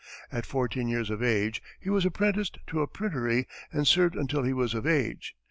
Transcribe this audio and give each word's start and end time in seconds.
At 0.31 0.47
fourteen 0.47 0.87
years 0.87 1.11
of 1.11 1.21
age, 1.21 1.61
he 1.79 1.91
was 1.91 2.07
apprenticed 2.07 2.57
to 2.65 2.81
a 2.81 2.87
printery 2.87 3.45
and 3.71 3.85
served 3.85 4.15
until 4.15 4.41
he 4.41 4.51
was 4.51 4.73
of 4.73 4.87
age. 4.87 5.35